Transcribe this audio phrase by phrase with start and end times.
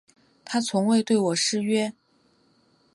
[0.43, 1.93] 他从未对我失约